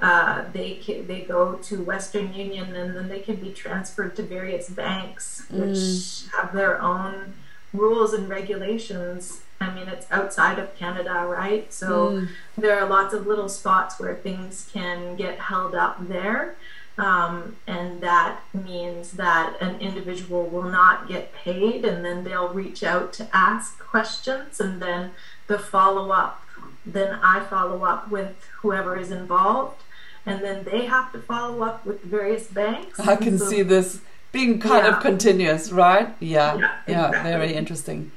uh, 0.00 0.44
they 0.52 0.74
can, 0.74 1.06
they 1.06 1.20
go 1.20 1.54
to 1.54 1.82
Western 1.82 2.32
Union 2.32 2.74
and 2.74 2.96
then 2.96 3.08
they 3.08 3.20
can 3.20 3.36
be 3.36 3.52
transferred 3.52 4.16
to 4.16 4.22
various 4.22 4.68
banks, 4.68 5.44
which 5.50 5.76
mm. 5.76 6.30
have 6.32 6.52
their 6.52 6.80
own 6.80 7.34
rules 7.72 8.12
and 8.12 8.28
regulations. 8.28 9.42
I 9.60 9.74
mean, 9.74 9.88
it's 9.88 10.06
outside 10.10 10.58
of 10.58 10.74
Canada, 10.76 11.26
right? 11.28 11.72
So 11.72 12.10
mm. 12.10 12.28
there 12.56 12.80
are 12.80 12.88
lots 12.88 13.12
of 13.12 13.26
little 13.26 13.48
spots 13.48 14.00
where 14.00 14.14
things 14.14 14.68
can 14.72 15.16
get 15.16 15.38
held 15.38 15.74
up 15.74 16.08
there. 16.08 16.56
Um, 16.98 17.56
and 17.66 18.02
that 18.02 18.40
means 18.52 19.12
that 19.12 19.56
an 19.60 19.80
individual 19.80 20.44
will 20.44 20.64
not 20.64 21.08
get 21.08 21.32
paid, 21.32 21.84
and 21.84 22.04
then 22.04 22.24
they'll 22.24 22.52
reach 22.52 22.82
out 22.82 23.12
to 23.14 23.28
ask 23.32 23.78
questions, 23.78 24.60
and 24.60 24.82
then 24.82 25.12
the 25.46 25.58
follow 25.58 26.10
up. 26.10 26.42
Then 26.84 27.18
I 27.22 27.40
follow 27.44 27.84
up 27.84 28.10
with 28.10 28.36
whoever 28.60 28.98
is 28.98 29.10
involved, 29.10 29.82
and 30.30 30.42
then 30.44 30.64
they 30.64 30.86
have 30.86 31.12
to 31.12 31.18
follow 31.20 31.62
up 31.62 31.84
with 31.84 32.02
various 32.02 32.46
banks. 32.46 33.00
I 33.00 33.16
can 33.16 33.38
so, 33.38 33.46
see 33.46 33.62
this 33.62 34.00
being 34.32 34.60
kind 34.60 34.86
yeah. 34.86 34.96
of 34.96 35.02
continuous, 35.02 35.72
right? 35.72 36.14
Yeah, 36.20 36.56
yeah, 36.56 36.76
exactly. 36.86 36.94
yeah, 36.94 37.22
very 37.22 37.54
interesting. 37.54 38.12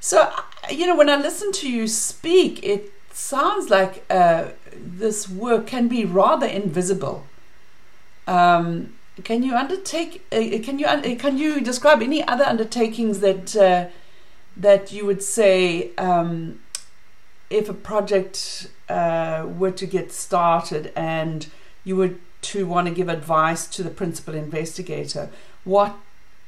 So, 0.00 0.30
you 0.70 0.86
know, 0.86 0.96
when 0.96 1.08
I 1.08 1.16
listen 1.16 1.50
to 1.52 1.70
you 1.70 1.88
speak, 1.88 2.62
it 2.62 2.92
sounds 3.12 3.70
like 3.70 4.04
uh, 4.10 4.50
this 4.76 5.28
work 5.28 5.66
can 5.66 5.88
be 5.88 6.04
rather 6.04 6.46
invisible 6.46 7.26
um, 8.26 8.94
can 9.22 9.42
you 9.42 9.54
undertake? 9.54 10.26
Uh, 10.32 10.58
can 10.62 10.78
you 10.78 10.86
uh, 10.86 11.14
can 11.16 11.38
you 11.38 11.60
describe 11.60 12.02
any 12.02 12.26
other 12.26 12.44
undertakings 12.44 13.20
that 13.20 13.56
uh, 13.56 13.86
that 14.56 14.92
you 14.92 15.06
would 15.06 15.22
say 15.22 15.94
um, 15.96 16.60
if 17.50 17.68
a 17.68 17.74
project 17.74 18.68
uh, 18.88 19.46
were 19.46 19.70
to 19.70 19.86
get 19.86 20.12
started 20.12 20.92
and 20.94 21.48
you 21.84 21.96
were 21.96 22.14
to 22.42 22.66
want 22.66 22.86
to 22.86 22.94
give 22.94 23.08
advice 23.08 23.66
to 23.66 23.82
the 23.82 23.90
principal 23.90 24.34
investigator, 24.34 25.30
what 25.64 25.96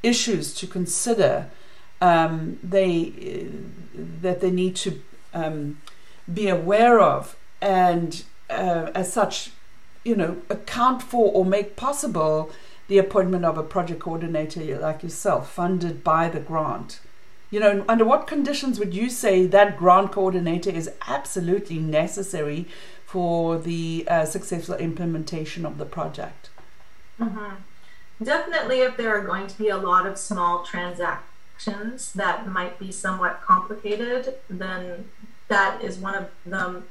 issues 0.03 0.55
to 0.55 0.67
consider 0.67 1.51
um, 2.01 2.59
they 2.63 3.49
that 4.21 4.41
they 4.41 4.51
need 4.51 4.77
to 4.77 5.01
um, 5.33 5.81
be 6.33 6.49
aware 6.49 7.01
of, 7.01 7.37
and 7.61 8.25
uh, 8.51 8.91
as 8.95 9.13
such, 9.13 9.51
you 10.05 10.15
know, 10.15 10.37
account 10.51 11.03
for 11.03 11.33
or 11.33 11.45
make 11.45 11.77
possible 11.77 12.51
the 12.89 12.99
appointment 12.99 13.45
of 13.45 13.57
a 13.57 13.63
project 13.63 14.01
coordinator 14.01 14.61
like 14.79 15.03
yourself, 15.03 15.51
funded 15.51 16.05
by 16.05 16.29
the 16.29 16.41
grant. 16.41 17.01
You 17.57 17.61
know, 17.61 17.87
under 17.89 18.05
what 18.05 18.27
conditions 18.27 18.79
would 18.79 18.93
you 18.93 19.09
say 19.09 19.47
that 19.47 19.79
grant 19.79 20.13
coordinator 20.13 20.69
is 20.69 20.91
absolutely 21.09 21.79
necessary 21.79 22.67
for 23.07 23.57
the 23.57 24.07
uh, 24.09 24.27
successful 24.27 24.75
implementation 24.75 25.65
of 25.65 25.79
the 25.79 25.87
project? 25.87 26.51
Mm-hmm. 27.19 27.55
Definitely, 28.23 28.81
if 28.81 28.99
there 28.99 29.17
are 29.17 29.25
going 29.25 29.47
to 29.47 29.57
be 29.57 29.71
a 29.71 29.79
lot 29.79 30.07
of 30.07 30.19
small 30.19 30.65
transactions 30.65 32.13
that 32.13 32.47
might 32.47 32.79
be 32.79 32.93
somewhat 32.93 33.41
complicated, 33.41 34.35
then 34.51 35.09
that 35.49 35.83
is 35.83 35.97
one 35.97 36.15
of 36.15 36.29
the 36.45 36.83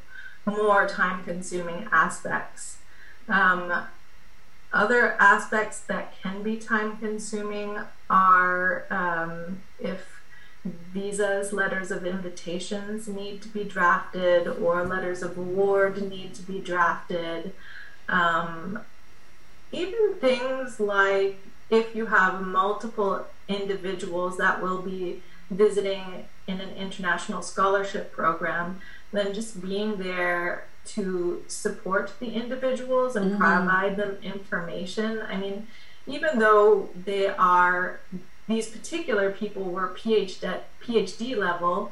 more 0.47 0.87
time 0.87 1.23
consuming 1.23 1.87
aspects. 1.91 2.77
Um, 3.29 3.85
other 4.73 5.13
aspects 5.21 5.79
that 5.81 6.19
can 6.23 6.41
be 6.41 6.57
time 6.57 6.97
consuming 6.97 7.81
are 8.09 8.87
um, 8.89 9.61
if 9.79 10.14
visas, 10.65 11.53
letters 11.53 11.91
of 11.91 12.05
invitations 12.05 13.07
need 13.07 13.41
to 13.43 13.47
be 13.47 13.63
drafted, 13.63 14.47
or 14.47 14.85
letters 14.85 15.21
of 15.21 15.37
award 15.37 16.09
need 16.09 16.33
to 16.35 16.41
be 16.41 16.59
drafted. 16.59 17.53
Um, 18.09 18.79
even 19.71 20.15
things 20.15 20.79
like 20.79 21.37
if 21.69 21.95
you 21.95 22.07
have 22.07 22.41
multiple 22.41 23.25
individuals 23.47 24.37
that 24.37 24.61
will 24.61 24.81
be 24.81 25.21
visiting 25.49 26.25
in 26.47 26.59
an 26.61 26.75
international 26.75 27.41
scholarship 27.41 28.11
program, 28.11 28.79
then 29.11 29.33
just 29.33 29.61
being 29.61 29.97
there 29.97 30.65
to 30.85 31.43
support 31.47 32.13
the 32.19 32.33
individuals 32.33 33.15
and 33.15 33.31
mm-hmm. 33.31 33.41
provide 33.41 33.97
them 33.97 34.17
information. 34.21 35.21
I 35.27 35.37
mean, 35.37 35.67
even 36.07 36.39
though 36.39 36.89
they 36.95 37.27
are 37.27 37.99
these 38.47 38.67
particular 38.67 39.31
people 39.31 39.63
were 39.63 39.89
PhD 39.89 40.61
PhD 40.81 41.35
level, 41.35 41.91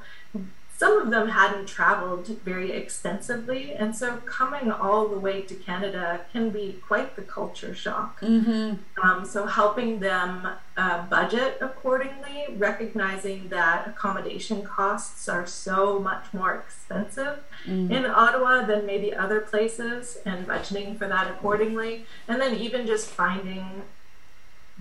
some 0.83 1.01
of 1.01 1.11
them 1.11 1.29
hadn't 1.29 1.67
traveled 1.67 2.27
very 2.43 2.71
extensively, 2.71 3.73
and 3.73 3.95
so 3.95 4.17
coming 4.25 4.71
all 4.71 5.07
the 5.07 5.19
way 5.19 5.41
to 5.41 5.55
Canada 5.55 6.21
can 6.33 6.49
be 6.49 6.81
quite 6.85 7.15
the 7.15 7.21
culture 7.21 7.73
shock. 7.73 8.19
Mm-hmm. 8.19 8.73
Um, 9.01 9.23
so, 9.23 9.45
helping 9.45 9.99
them 9.99 10.47
uh, 10.75 11.05
budget 11.05 11.59
accordingly, 11.61 12.47
recognizing 12.57 13.49
that 13.49 13.87
accommodation 13.87 14.63
costs 14.63 15.29
are 15.29 15.45
so 15.45 15.99
much 15.99 16.33
more 16.33 16.55
expensive 16.55 17.43
mm-hmm. 17.65 17.91
in 17.91 18.05
Ottawa 18.05 18.65
than 18.65 18.85
maybe 18.85 19.15
other 19.15 19.39
places, 19.39 20.17
and 20.25 20.47
budgeting 20.47 20.97
for 20.97 21.07
that 21.07 21.29
accordingly, 21.29 22.05
and 22.27 22.41
then 22.41 22.55
even 22.55 22.87
just 22.87 23.07
finding 23.07 23.83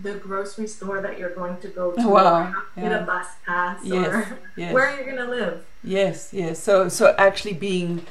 the 0.01 0.15
grocery 0.15 0.67
store 0.67 1.01
that 1.01 1.19
you're 1.19 1.35
going 1.35 1.59
to 1.59 1.69
go 1.69 1.93
to 1.93 2.09
wow. 2.09 2.55
yeah. 2.77 2.83
get 2.83 3.03
a 3.03 3.05
bus 3.05 3.27
pass 3.45 3.85
yes. 3.85 4.07
or 4.07 4.39
yes. 4.57 4.73
where 4.73 4.95
you're 4.97 5.05
going 5.05 5.17
to 5.17 5.31
live. 5.31 5.65
Yes, 5.85 6.31
yes. 6.33 6.59
So, 6.59 6.89
so 6.89 7.15
actually 7.19 7.55
being 7.55 8.07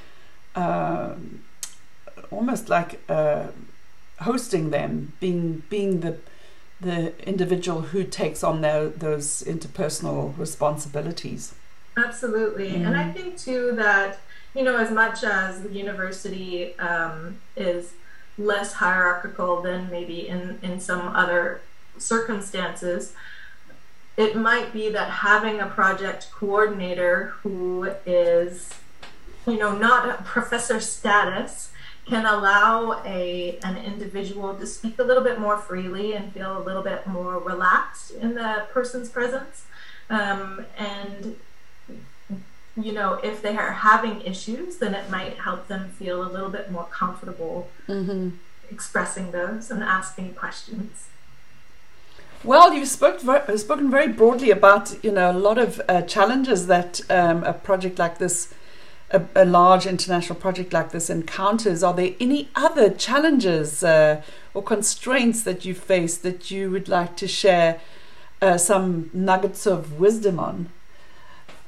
uh, 0.55 1.15
almost 2.29 2.69
like 2.69 3.01
uh, 3.09 3.47
hosting 4.21 4.69
them, 4.69 5.13
being 5.19 5.63
being 5.69 6.01
the 6.01 6.17
the 6.79 7.13
individual 7.27 7.81
who 7.81 8.03
takes 8.03 8.43
on 8.43 8.61
their, 8.61 8.89
those 8.89 9.43
interpersonal 9.43 10.35
responsibilities. 10.37 11.53
Absolutely, 11.95 12.71
mm. 12.71 12.87
and 12.87 12.97
I 12.97 13.03
mm. 13.03 13.13
think 13.13 13.37
too 13.37 13.73
that 13.75 14.19
you 14.55 14.63
know 14.63 14.77
as 14.77 14.91
much 14.91 15.23
as 15.23 15.61
the 15.61 15.71
university 15.71 16.77
um, 16.79 17.39
is 17.55 17.93
less 18.37 18.73
hierarchical 18.73 19.61
than 19.61 19.89
maybe 19.91 20.27
in 20.27 20.59
in 20.61 20.79
some 20.79 21.09
other 21.15 21.61
circumstances, 21.97 23.13
it 24.17 24.35
might 24.35 24.73
be 24.73 24.89
that 24.89 25.09
having 25.09 25.59
a 25.59 25.67
project 25.67 26.29
coordinator 26.31 27.33
who 27.41 27.91
is, 28.05 28.69
you 29.47 29.57
know, 29.57 29.75
not 29.75 30.09
a 30.09 30.23
professor 30.23 30.79
status 30.79 31.71
can 32.07 32.25
allow 32.25 33.01
a 33.05 33.57
an 33.63 33.77
individual 33.77 34.55
to 34.55 34.65
speak 34.65 34.99
a 34.99 35.03
little 35.03 35.23
bit 35.23 35.39
more 35.39 35.57
freely 35.57 36.13
and 36.13 36.33
feel 36.33 36.57
a 36.57 36.63
little 36.63 36.81
bit 36.81 37.07
more 37.07 37.37
relaxed 37.39 38.11
in 38.11 38.33
the 38.35 38.65
person's 38.71 39.09
presence. 39.09 39.65
Um, 40.09 40.65
and 40.77 41.37
you 42.77 42.93
know, 42.93 43.15
if 43.15 43.41
they 43.41 43.55
are 43.57 43.71
having 43.71 44.21
issues, 44.21 44.77
then 44.77 44.93
it 44.93 45.09
might 45.09 45.37
help 45.39 45.67
them 45.67 45.89
feel 45.89 46.23
a 46.23 46.29
little 46.29 46.49
bit 46.49 46.71
more 46.71 46.85
comfortable 46.85 47.69
mm-hmm. 47.87 48.29
expressing 48.69 49.31
those 49.31 49.69
and 49.69 49.83
asking 49.83 50.33
questions. 50.33 51.07
Well, 52.43 52.73
you've 52.73 52.87
spoke, 52.87 53.19
spoken 53.19 53.91
very 53.91 54.07
broadly 54.07 54.49
about 54.49 55.03
you 55.03 55.11
know 55.11 55.29
a 55.29 55.37
lot 55.37 55.59
of 55.59 55.79
uh, 55.87 56.01
challenges 56.01 56.65
that 56.65 56.99
um, 57.07 57.43
a 57.43 57.53
project 57.53 57.99
like 57.99 58.17
this, 58.17 58.51
a, 59.11 59.21
a, 59.35 59.45
large 59.45 59.85
international 59.85 60.39
project 60.39 60.73
like 60.73 60.89
this 60.89 61.11
encounters. 61.11 61.83
Are 61.83 61.93
there 61.93 62.15
any 62.19 62.49
other 62.55 62.89
challenges 62.89 63.83
uh, 63.83 64.23
or 64.55 64.63
constraints 64.63 65.43
that 65.43 65.65
you 65.65 65.75
face 65.75 66.17
that 66.17 66.49
you 66.49 66.71
would 66.71 66.89
like 66.89 67.15
to 67.17 67.27
share 67.27 67.79
uh, 68.41 68.57
some 68.57 69.11
nuggets 69.13 69.67
of 69.67 69.99
wisdom 69.99 70.39
on 70.39 70.69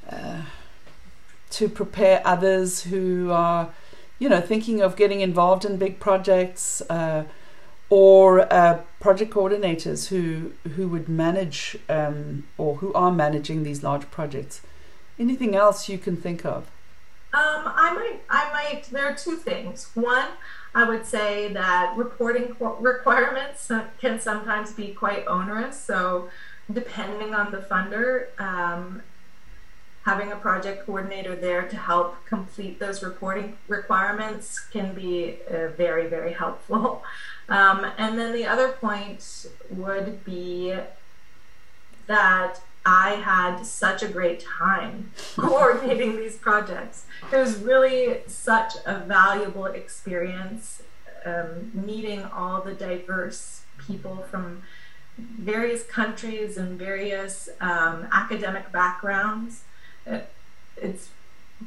uh, 0.09 0.41
to 1.51 1.69
prepare 1.69 2.19
others 2.25 2.85
who 2.85 3.29
are, 3.31 3.71
you 4.17 4.27
know, 4.27 4.41
thinking 4.41 4.81
of 4.81 4.95
getting 4.95 5.21
involved 5.21 5.65
in 5.65 5.77
big 5.77 5.99
projects? 5.99 6.81
Or 7.89 8.51
uh, 8.51 8.81
project 8.99 9.33
coordinators 9.33 10.07
who 10.07 10.53
who 10.75 10.87
would 10.87 11.07
manage 11.07 11.77
um, 11.89 12.45
or 12.57 12.77
who 12.77 12.93
are 12.93 13.11
managing 13.11 13.63
these 13.63 13.83
large 13.83 14.09
projects. 14.09 14.61
Anything 15.19 15.55
else 15.55 15.89
you 15.89 15.97
can 15.97 16.17
think 16.17 16.43
of? 16.45 16.71
Um, 17.33 17.63
I 17.65 17.93
might, 17.93 18.21
I 18.29 18.51
might. 18.53 18.83
There 18.91 19.05
are 19.07 19.15
two 19.15 19.37
things. 19.37 19.89
One, 19.95 20.27
I 20.75 20.87
would 20.87 21.05
say 21.05 21.51
that 21.53 21.95
reporting 21.97 22.55
requirements 22.59 23.71
can 23.99 24.19
sometimes 24.19 24.71
be 24.73 24.89
quite 24.89 25.25
onerous. 25.25 25.79
So, 25.79 26.29
depending 26.71 27.33
on 27.33 27.51
the 27.51 27.57
funder, 27.57 28.39
um, 28.39 29.01
having 30.03 30.31
a 30.31 30.35
project 30.35 30.85
coordinator 30.85 31.35
there 31.35 31.67
to 31.67 31.75
help 31.75 32.23
complete 32.25 32.79
those 32.79 33.01
reporting 33.01 33.57
requirements 33.67 34.59
can 34.59 34.93
be 34.93 35.37
uh, 35.49 35.69
very, 35.69 36.07
very 36.07 36.33
helpful. 36.33 37.03
Um, 37.49 37.85
and 37.97 38.17
then 38.17 38.33
the 38.33 38.45
other 38.45 38.69
point 38.69 39.47
would 39.69 40.23
be 40.23 40.75
that 42.07 42.61
I 42.85 43.11
had 43.11 43.63
such 43.65 44.03
a 44.03 44.07
great 44.07 44.41
time 44.41 45.11
coordinating 45.37 46.17
these 46.17 46.37
projects. 46.37 47.05
It 47.31 47.37
was 47.37 47.57
really 47.57 48.19
such 48.27 48.73
a 48.85 48.99
valuable 48.99 49.65
experience 49.65 50.81
um, 51.25 51.71
meeting 51.73 52.23
all 52.25 52.61
the 52.61 52.73
diverse 52.73 53.61
people 53.77 54.25
from 54.29 54.63
various 55.17 55.83
countries 55.83 56.57
and 56.57 56.77
various 56.77 57.49
um, 57.61 58.07
academic 58.11 58.71
backgrounds 58.71 59.63
it, 60.05 60.29
it's 60.75 61.09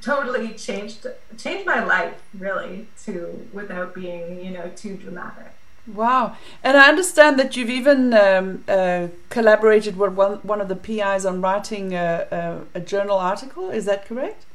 totally 0.03 0.53
changed 0.55 1.07
changed 1.39 1.65
my 1.65 1.83
life 1.83 2.21
really 2.37 2.89
to 3.05 3.49
without 3.53 3.95
being 3.95 4.45
you 4.45 4.51
know 4.51 4.71
too 4.75 4.97
dramatic 4.97 5.53
wow. 5.87 6.37
And 6.63 6.77
i 6.77 6.89
understand 6.89 7.39
that 7.39 7.57
you've 7.57 7.71
even 7.71 8.13
um, 8.15 8.65
uh, 8.69 9.09
collaborated 9.31 9.97
with 9.97 10.13
one, 10.15 10.39
one 10.39 10.61
of 10.61 10.69
the 10.69 10.77
pis 10.77 11.25
on 11.25 11.41
writing 11.41 11.95
a, 11.95 12.27
a, 12.75 12.79
a, 12.79 12.81
journal 12.81 13.19
article. 13.19 13.71
Is 13.71 13.85
that 13.87 14.07
correct? 14.07 14.47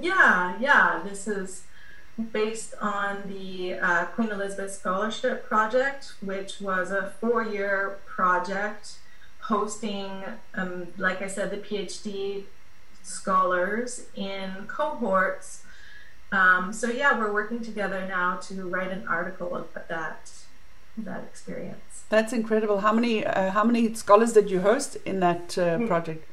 Yeah 0.00 0.56
yeah. 0.60 1.00
This 1.04 1.26
is 1.28 1.64
based 2.32 2.74
on 2.80 3.22
the 3.26 3.74
uh, 3.74 4.04
queen 4.06 4.30
elizabeth 4.30 4.72
scholarship 4.72 5.48
project 5.48 6.14
which 6.20 6.60
was 6.60 6.90
a 6.90 7.12
four-year 7.20 8.00
project 8.06 8.98
hosting 9.42 10.24
um, 10.54 10.88
like 10.96 11.22
i 11.22 11.28
said 11.28 11.48
the 11.52 11.58
phd 11.58 12.42
scholars 13.08 14.06
in 14.14 14.66
cohorts. 14.66 15.62
Um, 16.30 16.72
so 16.72 16.90
yeah, 16.90 17.18
we're 17.18 17.32
working 17.32 17.60
together 17.60 18.06
now 18.06 18.36
to 18.36 18.68
write 18.68 18.90
an 18.90 19.06
article 19.08 19.56
about 19.56 19.88
that 19.88 20.30
that 21.04 21.24
experience. 21.24 22.04
That's 22.08 22.32
incredible. 22.32 22.80
How 22.80 22.92
many 22.92 23.24
uh, 23.24 23.50
how 23.50 23.64
many 23.64 23.94
scholars 23.94 24.32
did 24.32 24.50
you 24.50 24.60
host 24.60 24.96
in 25.04 25.20
that 25.20 25.58
uh, 25.58 25.78
hmm. 25.78 25.86
project? 25.86 26.26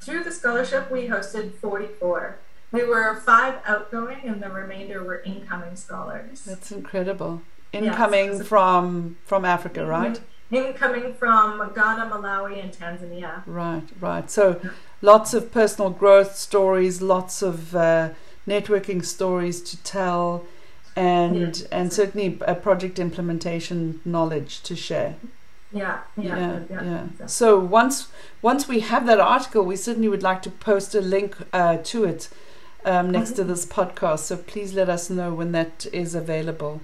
Through 0.00 0.24
the 0.24 0.32
scholarship, 0.32 0.90
we 0.90 1.08
hosted 1.08 1.54
forty 1.54 1.86
four. 1.86 2.38
We 2.72 2.84
were 2.84 3.14
five 3.16 3.54
outgoing, 3.66 4.22
and 4.24 4.42
the 4.42 4.48
remainder 4.48 5.04
were 5.04 5.20
incoming 5.22 5.76
scholars. 5.76 6.44
That's 6.44 6.72
incredible. 6.72 7.42
Incoming 7.72 8.38
yes. 8.38 8.48
from 8.48 9.16
from 9.24 9.44
Africa, 9.44 9.86
right? 9.86 10.20
Incoming 10.50 11.14
from 11.14 11.72
Ghana, 11.74 12.10
Malawi, 12.10 12.62
and 12.62 12.72
Tanzania. 12.72 13.42
Right, 13.46 13.88
right. 14.00 14.30
So, 14.30 14.60
lots 15.00 15.32
of 15.32 15.50
personal 15.50 15.88
growth 15.88 16.36
stories, 16.36 17.00
lots 17.00 17.40
of 17.40 17.74
uh, 17.74 18.10
networking 18.46 19.02
stories 19.02 19.62
to 19.62 19.82
tell, 19.82 20.44
and 20.96 21.58
yeah. 21.58 21.66
and 21.70 21.92
certainly 21.92 22.38
a 22.42 22.54
project 22.54 22.98
implementation 22.98 24.00
knowledge 24.04 24.62
to 24.62 24.76
share. 24.76 25.16
Yeah, 25.72 26.00
yeah, 26.16 26.36
yeah. 26.36 26.60
yeah. 26.70 27.06
yeah. 27.18 27.26
So 27.26 27.58
once 27.58 28.08
once 28.42 28.68
we 28.68 28.80
have 28.80 29.06
that 29.06 29.20
article, 29.20 29.64
we 29.64 29.76
certainly 29.76 30.08
would 30.08 30.22
like 30.22 30.42
to 30.42 30.50
post 30.50 30.94
a 30.94 31.00
link 31.00 31.36
uh, 31.52 31.78
to 31.84 32.04
it 32.04 32.28
um, 32.84 33.10
next 33.10 33.32
to 33.32 33.44
this 33.44 33.64
podcast. 33.64 34.20
So 34.20 34.36
please 34.36 34.74
let 34.74 34.88
us 34.88 35.08
know 35.08 35.32
when 35.32 35.52
that 35.52 35.86
is 35.92 36.14
available. 36.14 36.80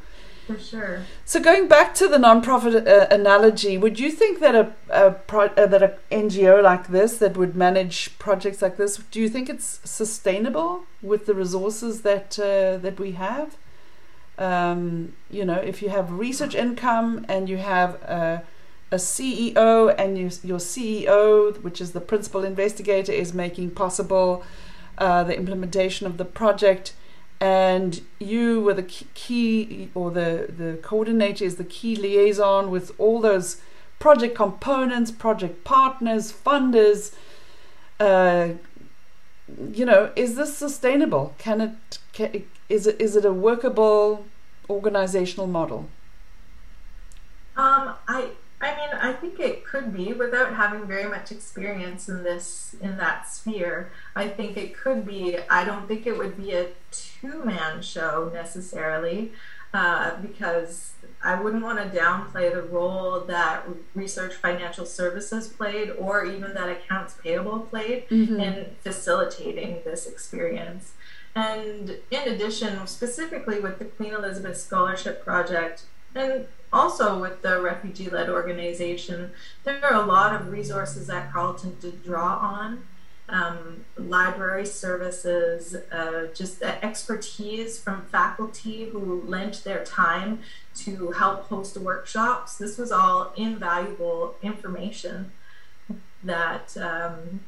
For 0.46 0.58
sure. 0.58 1.02
So 1.26 1.40
going 1.40 1.68
back 1.68 1.94
to 1.96 2.08
the 2.08 2.16
nonprofit 2.16 2.88
uh, 2.88 3.06
analogy, 3.10 3.76
would 3.76 4.00
you 4.00 4.10
think 4.10 4.40
that 4.40 4.54
a, 4.54 4.72
a 4.88 5.10
pro- 5.10 5.52
uh, 5.58 5.66
that 5.66 5.82
a 5.82 5.98
NGO 6.10 6.62
like 6.62 6.88
this 6.88 7.18
that 7.18 7.36
would 7.36 7.54
manage 7.54 8.18
projects 8.18 8.62
like 8.62 8.78
this, 8.78 8.96
do 9.10 9.20
you 9.20 9.28
think 9.28 9.50
it's 9.50 9.80
sustainable 9.84 10.84
with 11.02 11.26
the 11.26 11.34
resources 11.34 12.00
that 12.00 12.38
uh, 12.38 12.78
that 12.78 12.98
we 12.98 13.12
have? 13.12 13.58
Um, 14.38 15.14
you 15.30 15.44
know, 15.44 15.56
if 15.56 15.82
you 15.82 15.88
have 15.88 16.12
research 16.12 16.54
income 16.54 17.26
and 17.28 17.48
you 17.48 17.56
have 17.56 17.94
a, 18.02 18.44
a 18.92 18.96
CEO 18.96 19.94
and 19.98 20.16
you, 20.16 20.30
your 20.42 20.58
CEO, 20.58 21.60
which 21.62 21.80
is 21.80 21.92
the 21.92 22.00
principal 22.00 22.44
investigator, 22.44 23.12
is 23.12 23.34
making 23.34 23.72
possible 23.72 24.44
uh, 24.96 25.24
the 25.24 25.36
implementation 25.36 26.06
of 26.06 26.16
the 26.16 26.24
project 26.24 26.94
and 27.40 28.00
you 28.18 28.60
were 28.60 28.74
the 28.74 28.82
key 28.82 29.90
or 29.94 30.10
the, 30.10 30.52
the 30.56 30.78
coordinator 30.82 31.44
is 31.44 31.56
the 31.56 31.64
key 31.64 31.94
liaison 31.94 32.70
with 32.70 32.90
all 32.98 33.20
those 33.20 33.60
project 33.98 34.34
components, 34.34 35.10
project 35.10 35.64
partners, 35.64 36.32
funders. 36.32 37.14
Uh, 38.00 38.50
you 39.72 39.84
know, 39.84 40.10
is 40.14 40.36
this 40.36 40.56
sustainable? 40.56 41.34
Can 41.38 41.60
it, 41.60 41.98
can, 42.12 42.44
is 42.68 42.86
it 42.86 43.00
is 43.00 43.16
it 43.16 43.24
a 43.24 43.32
workable 43.32 44.26
organizational 44.68 45.46
model? 45.46 45.88
Um, 47.56 47.94
I 48.06 48.30
I 48.60 48.74
mean, 48.76 48.88
I 49.00 49.12
think 49.12 49.38
it 49.38 49.64
could 49.64 49.94
be 49.94 50.12
without 50.12 50.54
having 50.54 50.86
very 50.86 51.08
much 51.08 51.30
experience 51.30 52.08
in 52.08 52.24
this 52.24 52.74
in 52.80 52.96
that 52.98 53.28
sphere. 53.28 53.90
I 54.16 54.28
think 54.28 54.56
it 54.56 54.76
could 54.76 55.06
be. 55.06 55.38
I 55.48 55.64
don't 55.64 55.86
think 55.86 56.06
it 56.06 56.18
would 56.18 56.36
be 56.36 56.52
a 56.52 56.68
two-man 56.90 57.82
show 57.82 58.30
necessarily, 58.34 59.32
uh, 59.72 60.16
because 60.20 60.92
I 61.22 61.40
wouldn't 61.40 61.62
want 61.62 61.78
to 61.78 61.98
downplay 61.98 62.52
the 62.52 62.62
role 62.62 63.20
that 63.20 63.64
research 63.94 64.34
financial 64.34 64.86
services 64.86 65.48
played, 65.48 65.90
or 65.90 66.24
even 66.24 66.54
that 66.54 66.68
accounts 66.68 67.14
payable 67.14 67.60
played 67.60 68.08
mm-hmm. 68.08 68.38
in 68.38 68.76
facilitating 68.82 69.80
this 69.84 70.06
experience. 70.06 70.92
And 71.34 71.98
in 72.10 72.28
addition, 72.28 72.86
specifically 72.86 73.60
with 73.60 73.78
the 73.78 73.84
Queen 73.84 74.14
Elizabeth 74.14 74.56
Scholarship 74.56 75.24
Project, 75.24 75.84
and 76.14 76.46
also 76.72 77.20
with 77.20 77.42
the 77.42 77.60
refugee 77.60 78.10
led 78.10 78.28
organization, 78.28 79.30
there 79.64 79.84
are 79.84 80.02
a 80.02 80.06
lot 80.06 80.34
of 80.34 80.50
resources 80.50 81.08
at 81.08 81.32
Carleton 81.32 81.78
to 81.80 81.92
draw 81.92 82.36
on. 82.38 82.87
Um, 83.30 83.84
library 83.98 84.64
services, 84.64 85.76
uh, 85.92 86.28
just 86.34 86.62
expertise 86.62 87.78
from 87.78 88.06
faculty 88.06 88.86
who 88.86 89.22
lent 89.26 89.64
their 89.64 89.84
time 89.84 90.40
to 90.76 91.10
help 91.10 91.48
host 91.48 91.76
workshops. 91.76 92.56
This 92.56 92.78
was 92.78 92.90
all 92.90 93.34
invaluable 93.36 94.36
information 94.42 95.32
that 96.24 96.74
um, 96.78 97.40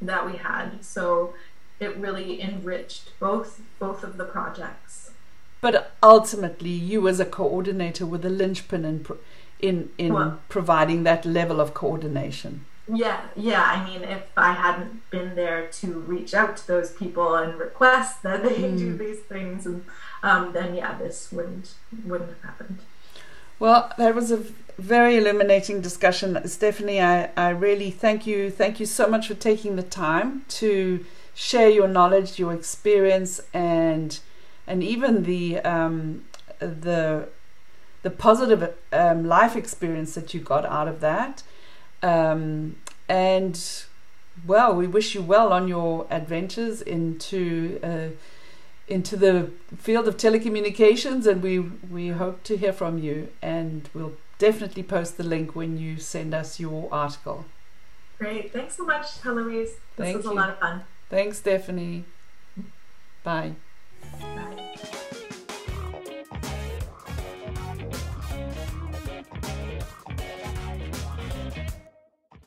that 0.00 0.24
we 0.24 0.38
had. 0.38 0.82
So 0.82 1.34
it 1.80 1.94
really 1.96 2.40
enriched 2.40 3.10
both 3.20 3.60
both 3.78 4.02
of 4.02 4.16
the 4.16 4.24
projects 4.24 5.06
but 5.60 5.92
ultimately 6.02 6.70
you 6.70 7.08
as 7.08 7.20
a 7.20 7.24
coordinator 7.24 8.06
were 8.06 8.18
the 8.18 8.30
linchpin 8.30 8.84
in 8.84 9.06
in 9.58 9.90
in 9.98 10.12
well, 10.12 10.38
providing 10.48 11.02
that 11.02 11.24
level 11.24 11.60
of 11.60 11.74
coordination 11.74 12.64
yeah 12.92 13.22
yeah 13.34 13.62
i 13.62 13.84
mean 13.84 14.02
if 14.04 14.22
i 14.36 14.52
hadn't 14.52 15.08
been 15.10 15.34
there 15.34 15.66
to 15.68 15.98
reach 16.00 16.34
out 16.34 16.56
to 16.56 16.66
those 16.66 16.92
people 16.92 17.34
and 17.34 17.58
request 17.58 18.22
that 18.22 18.42
they 18.42 18.56
mm. 18.56 18.78
do 18.78 18.96
these 18.96 19.20
things 19.20 19.66
and 19.66 19.84
um, 20.22 20.52
then 20.52 20.74
yeah 20.74 20.96
this 20.98 21.32
wouldn't 21.32 21.74
wouldn't 22.04 22.30
have 22.30 22.42
happened 22.42 22.78
well 23.58 23.92
that 23.98 24.14
was 24.14 24.30
a 24.30 24.44
very 24.78 25.16
illuminating 25.16 25.80
discussion 25.80 26.46
stephanie 26.46 27.00
i, 27.00 27.30
I 27.36 27.50
really 27.50 27.90
thank 27.90 28.26
you 28.26 28.50
thank 28.50 28.78
you 28.78 28.86
so 28.86 29.08
much 29.08 29.28
for 29.28 29.34
taking 29.34 29.76
the 29.76 29.82
time 29.82 30.44
to 30.48 31.04
share 31.34 31.68
your 31.68 31.88
knowledge 31.88 32.38
your 32.38 32.52
experience 32.52 33.40
and 33.52 34.20
and 34.66 34.82
even 34.82 35.22
the 35.22 35.58
um, 35.60 36.24
the 36.58 37.28
the 38.02 38.10
positive 38.10 38.74
um, 38.92 39.26
life 39.26 39.56
experience 39.56 40.14
that 40.14 40.34
you 40.34 40.40
got 40.40 40.64
out 40.64 40.88
of 40.88 41.00
that. 41.00 41.42
Um, 42.02 42.76
and 43.08 43.60
well, 44.46 44.74
we 44.74 44.86
wish 44.86 45.14
you 45.14 45.22
well 45.22 45.52
on 45.52 45.68
your 45.68 46.06
adventures 46.10 46.82
into 46.82 47.80
uh, 47.82 48.08
into 48.88 49.16
the 49.16 49.50
field 49.76 50.06
of 50.06 50.16
telecommunications, 50.16 51.26
and 51.26 51.42
we 51.42 51.58
we 51.58 52.08
hope 52.08 52.42
to 52.44 52.56
hear 52.56 52.72
from 52.72 52.98
you. 52.98 53.28
And 53.42 53.88
we'll 53.94 54.14
definitely 54.38 54.82
post 54.82 55.16
the 55.16 55.24
link 55.24 55.54
when 55.54 55.78
you 55.78 55.98
send 55.98 56.34
us 56.34 56.60
your 56.60 56.88
article. 56.92 57.46
Great, 58.18 58.52
thanks 58.52 58.76
so 58.76 58.84
much, 58.84 59.20
Heloise. 59.20 59.70
This 59.70 59.78
Thank 59.96 60.16
was 60.16 60.26
you. 60.26 60.32
a 60.32 60.34
lot 60.34 60.50
of 60.50 60.58
fun. 60.58 60.82
Thanks, 61.10 61.38
Stephanie. 61.38 62.04
Bye. 63.22 63.56